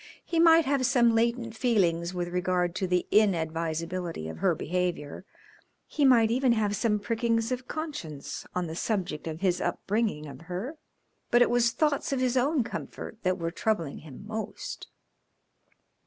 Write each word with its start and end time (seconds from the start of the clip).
He 0.25 0.39
might 0.39 0.65
have 0.65 0.83
some 0.87 1.13
latent 1.13 1.55
feelings 1.55 2.11
with 2.11 2.29
regard 2.29 2.73
to 2.73 2.87
the 2.87 3.05
inadvisability 3.11 4.27
of 4.31 4.39
her 4.39 4.55
behavior, 4.55 5.25
he 5.85 6.05
might 6.05 6.31
even 6.31 6.53
have 6.53 6.75
some 6.75 6.97
prickings 6.97 7.51
of 7.51 7.67
conscience 7.67 8.43
on 8.55 8.65
the 8.65 8.75
subject 8.75 9.27
of 9.27 9.41
his 9.41 9.61
upbringing 9.61 10.25
of 10.25 10.41
her, 10.49 10.79
but 11.29 11.43
it 11.43 11.51
was 11.51 11.69
thoughts 11.69 12.11
of 12.11 12.19
his 12.19 12.35
own 12.35 12.63
comfort 12.63 13.19
that 13.21 13.37
were 13.37 13.51
troubling 13.51 13.99
him 13.99 14.25
most. 14.25 14.87